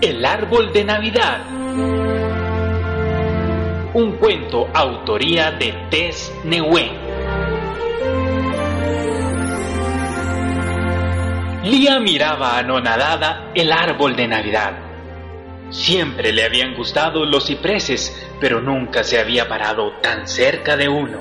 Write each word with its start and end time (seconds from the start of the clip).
El 0.00 0.24
árbol 0.24 0.72
de 0.72 0.82
Navidad. 0.82 1.44
Un 3.92 4.16
cuento 4.18 4.66
autoría 4.72 5.50
de 5.50 5.74
Tess 5.90 6.32
Neue. 6.42 6.90
Lía 11.64 12.00
miraba 12.00 12.56
anonadada 12.56 13.50
el 13.54 13.70
árbol 13.70 14.16
de 14.16 14.26
Navidad. 14.26 14.72
Siempre 15.68 16.32
le 16.32 16.44
habían 16.44 16.74
gustado 16.74 17.26
los 17.26 17.46
cipreses, 17.46 18.26
pero 18.40 18.62
nunca 18.62 19.04
se 19.04 19.20
había 19.20 19.50
parado 19.50 19.92
tan 20.00 20.26
cerca 20.26 20.78
de 20.78 20.88
uno. 20.88 21.18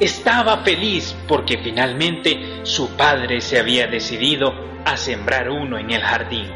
Estaba 0.00 0.62
feliz 0.64 1.14
porque 1.28 1.58
finalmente 1.58 2.60
su 2.62 2.96
padre 2.96 3.42
se 3.42 3.58
había 3.58 3.86
decidido 3.86 4.54
a 4.86 4.96
sembrar 4.96 5.50
uno 5.50 5.76
en 5.76 5.90
el 5.90 6.00
jardín. 6.00 6.50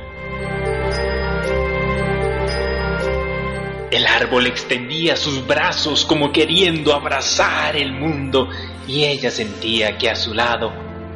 El 3.93 4.07
árbol 4.07 4.47
extendía 4.47 5.17
sus 5.17 5.47
brazos 5.47 6.07
como 6.07 6.33
queriendo 6.33 6.95
abrazar 6.95 7.77
el 7.77 7.93
mundo 7.93 8.49
y 8.89 9.05
ella 9.05 9.31
sentía 9.31 9.99
que 9.99 10.09
a 10.09 10.17
su 10.17 10.33
lado 10.33 10.73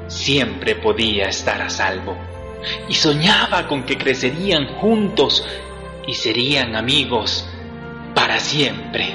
siempre 0.09 0.75
podía 0.75 1.25
estar 1.25 1.62
a 1.62 1.70
salvo. 1.70 2.19
Y 2.87 2.93
soñaba 2.93 3.67
con 3.67 3.84
que 3.84 3.97
crecerían 3.97 4.67
juntos 4.75 5.43
y 6.07 6.12
serían 6.12 6.77
amigos 6.77 7.48
para 8.15 8.39
siempre. 8.39 9.15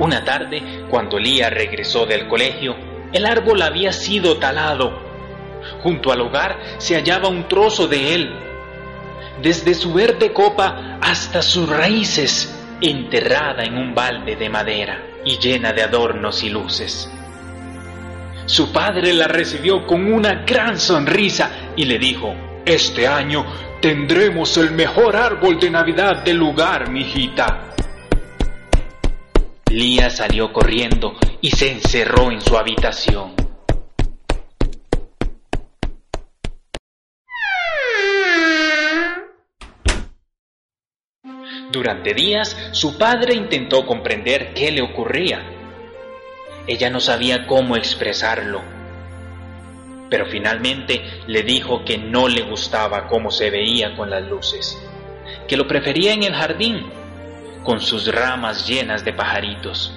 Una 0.00 0.24
tarde, 0.24 0.86
cuando 0.90 1.20
Lía 1.20 1.50
regresó 1.50 2.04
del 2.04 2.26
colegio, 2.26 2.74
el 3.12 3.24
árbol 3.26 3.62
había 3.62 3.92
sido 3.92 4.38
talado. 4.38 5.11
Junto 5.82 6.12
al 6.12 6.20
hogar 6.20 6.58
se 6.78 6.94
hallaba 6.94 7.28
un 7.28 7.48
trozo 7.48 7.86
de 7.88 8.14
él. 8.14 8.32
Desde 9.40 9.74
su 9.74 9.92
verde 9.92 10.32
copa 10.32 10.98
hasta 11.00 11.42
sus 11.42 11.68
raíces, 11.68 12.54
enterrada 12.80 13.64
en 13.64 13.76
un 13.76 13.94
balde 13.94 14.36
de 14.36 14.48
madera 14.48 15.02
y 15.24 15.38
llena 15.38 15.72
de 15.72 15.82
adornos 15.82 16.42
y 16.42 16.50
luces. 16.50 17.10
Su 18.46 18.72
padre 18.72 19.12
la 19.12 19.28
recibió 19.28 19.86
con 19.86 20.12
una 20.12 20.44
gran 20.44 20.78
sonrisa 20.78 21.72
y 21.76 21.84
le 21.84 21.98
dijo, 21.98 22.34
Este 22.66 23.06
año 23.06 23.46
tendremos 23.80 24.56
el 24.56 24.72
mejor 24.72 25.16
árbol 25.16 25.58
de 25.58 25.70
Navidad 25.70 26.22
del 26.24 26.38
lugar, 26.38 26.90
mijita. 26.90 27.74
Lía 29.70 30.10
salió 30.10 30.52
corriendo 30.52 31.14
y 31.40 31.50
se 31.50 31.72
encerró 31.72 32.30
en 32.30 32.40
su 32.40 32.56
habitación. 32.56 33.41
Durante 41.72 42.12
días 42.12 42.54
su 42.72 42.98
padre 42.98 43.34
intentó 43.34 43.86
comprender 43.86 44.52
qué 44.52 44.70
le 44.70 44.82
ocurría. 44.82 45.42
Ella 46.66 46.90
no 46.90 47.00
sabía 47.00 47.46
cómo 47.46 47.76
expresarlo, 47.76 48.60
pero 50.10 50.26
finalmente 50.26 51.02
le 51.26 51.42
dijo 51.42 51.82
que 51.82 51.96
no 51.96 52.28
le 52.28 52.42
gustaba 52.42 53.08
cómo 53.08 53.30
se 53.30 53.48
veía 53.48 53.96
con 53.96 54.10
las 54.10 54.22
luces, 54.22 54.78
que 55.48 55.56
lo 55.56 55.66
prefería 55.66 56.12
en 56.12 56.24
el 56.24 56.34
jardín, 56.34 56.84
con 57.64 57.80
sus 57.80 58.06
ramas 58.06 58.68
llenas 58.68 59.02
de 59.02 59.14
pajaritos. 59.14 59.94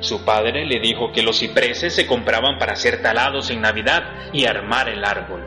Su 0.00 0.24
padre 0.24 0.64
le 0.64 0.80
dijo 0.80 1.12
que 1.12 1.22
los 1.22 1.38
cipreses 1.38 1.94
se 1.94 2.06
compraban 2.06 2.58
para 2.58 2.76
ser 2.76 3.02
talados 3.02 3.50
en 3.50 3.60
Navidad 3.60 4.04
y 4.32 4.46
armar 4.46 4.88
el 4.88 5.04
árbol. 5.04 5.46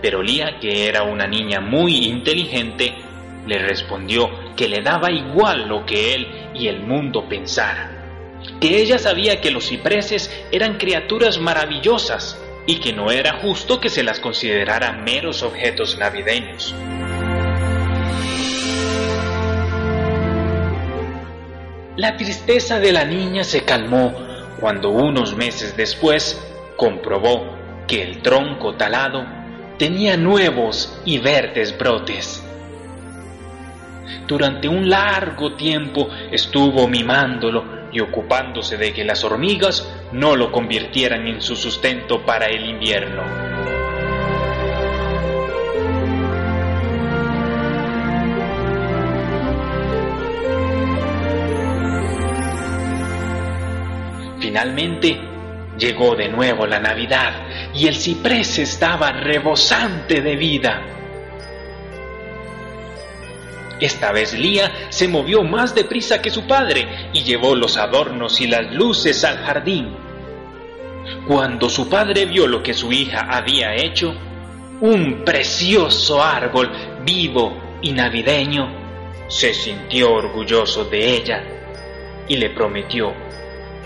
Pero 0.00 0.22
Lía, 0.22 0.60
que 0.60 0.86
era 0.86 1.02
una 1.02 1.26
niña 1.26 1.60
muy 1.60 2.06
inteligente, 2.06 2.94
le 3.46 3.58
respondió 3.58 4.30
que 4.56 4.68
le 4.68 4.82
daba 4.82 5.10
igual 5.10 5.68
lo 5.68 5.84
que 5.84 6.14
él 6.14 6.28
y 6.54 6.68
el 6.68 6.80
mundo 6.80 7.28
pensaran, 7.28 8.40
que 8.60 8.80
ella 8.80 8.98
sabía 8.98 9.40
que 9.40 9.50
los 9.50 9.68
cipreses 9.68 10.30
eran 10.52 10.78
criaturas 10.78 11.38
maravillosas 11.38 12.38
y 12.66 12.76
que 12.76 12.92
no 12.92 13.10
era 13.10 13.40
justo 13.40 13.80
que 13.80 13.90
se 13.90 14.02
las 14.02 14.20
considerara 14.20 14.92
meros 14.92 15.42
objetos 15.42 15.98
navideños. 15.98 16.74
La 21.96 22.16
tristeza 22.16 22.80
de 22.80 22.92
la 22.92 23.04
niña 23.04 23.44
se 23.44 23.64
calmó 23.64 24.14
cuando 24.58 24.90
unos 24.90 25.36
meses 25.36 25.76
después 25.76 26.40
comprobó 26.76 27.54
que 27.86 28.02
el 28.02 28.22
tronco 28.22 28.76
talado 28.76 29.26
tenía 29.78 30.16
nuevos 30.16 30.98
y 31.04 31.18
verdes 31.18 31.76
brotes. 31.76 32.41
Durante 34.26 34.68
un 34.68 34.88
largo 34.88 35.54
tiempo 35.54 36.08
estuvo 36.30 36.88
mimándolo 36.88 37.82
y 37.92 38.00
ocupándose 38.00 38.76
de 38.76 38.92
que 38.92 39.04
las 39.04 39.22
hormigas 39.24 39.86
no 40.12 40.36
lo 40.36 40.50
convirtieran 40.50 41.26
en 41.26 41.42
su 41.42 41.56
sustento 41.56 42.24
para 42.24 42.46
el 42.46 42.64
invierno. 42.64 43.22
Finalmente 54.40 55.18
llegó 55.78 56.14
de 56.14 56.28
nuevo 56.28 56.66
la 56.66 56.78
Navidad 56.78 57.32
y 57.74 57.86
el 57.86 57.94
ciprés 57.94 58.58
estaba 58.58 59.12
rebosante 59.12 60.20
de 60.20 60.36
vida. 60.36 61.01
Esta 63.82 64.12
vez 64.12 64.32
Lía 64.32 64.86
se 64.90 65.08
movió 65.08 65.42
más 65.42 65.74
deprisa 65.74 66.22
que 66.22 66.30
su 66.30 66.46
padre 66.46 67.10
y 67.12 67.24
llevó 67.24 67.56
los 67.56 67.76
adornos 67.76 68.40
y 68.40 68.46
las 68.46 68.72
luces 68.72 69.24
al 69.24 69.38
jardín. 69.38 69.96
Cuando 71.26 71.68
su 71.68 71.88
padre 71.88 72.26
vio 72.26 72.46
lo 72.46 72.62
que 72.62 72.74
su 72.74 72.92
hija 72.92 73.26
había 73.28 73.74
hecho, 73.74 74.14
un 74.80 75.24
precioso 75.24 76.22
árbol 76.22 76.70
vivo 77.04 77.78
y 77.82 77.90
navideño, 77.90 79.26
se 79.26 79.52
sintió 79.52 80.12
orgulloso 80.12 80.84
de 80.84 81.16
ella 81.16 81.42
y 82.28 82.36
le 82.36 82.50
prometió 82.50 83.12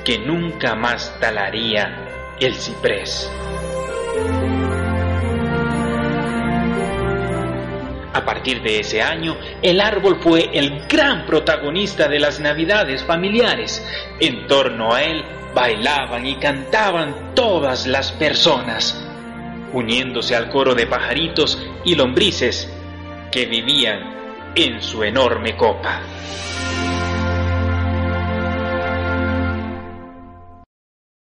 que 0.04 0.18
nunca 0.18 0.74
más 0.74 1.18
talaría 1.18 2.36
el 2.38 2.54
ciprés. 2.54 3.30
A 8.16 8.24
partir 8.24 8.62
de 8.62 8.80
ese 8.80 9.02
año, 9.02 9.36
el 9.60 9.78
árbol 9.78 10.18
fue 10.22 10.48
el 10.54 10.86
gran 10.86 11.26
protagonista 11.26 12.08
de 12.08 12.18
las 12.18 12.40
navidades 12.40 13.04
familiares. 13.04 13.86
En 14.18 14.46
torno 14.46 14.94
a 14.94 15.02
él 15.02 15.22
bailaban 15.54 16.26
y 16.26 16.36
cantaban 16.36 17.34
todas 17.34 17.86
las 17.86 18.12
personas, 18.12 19.06
uniéndose 19.74 20.34
al 20.34 20.48
coro 20.48 20.74
de 20.74 20.86
pajaritos 20.86 21.62
y 21.84 21.94
lombrices 21.94 22.72
que 23.30 23.44
vivían 23.44 24.54
en 24.54 24.80
su 24.80 25.04
enorme 25.04 25.54
copa. 25.54 26.00